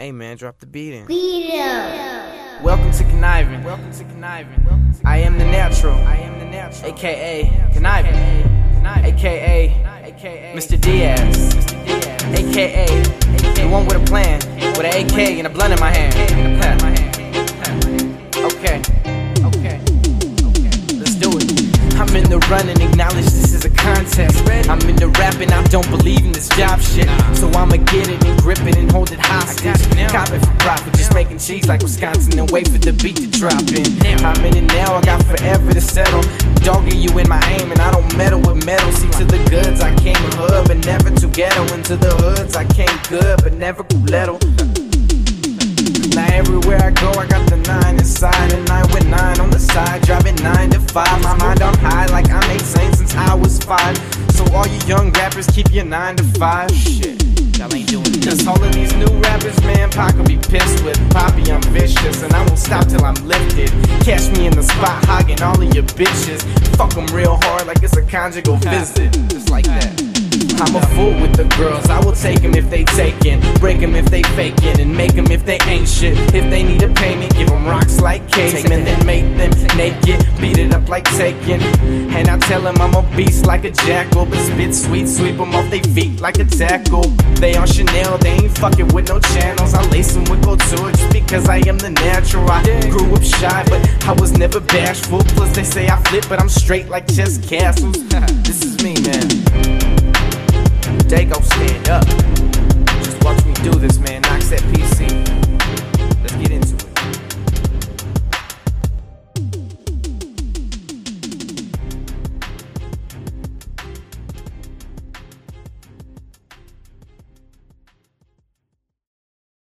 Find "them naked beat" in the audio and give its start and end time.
79.38-80.58